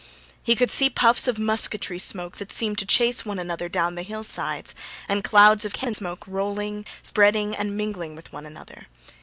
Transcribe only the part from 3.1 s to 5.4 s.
one another down the hillsides, and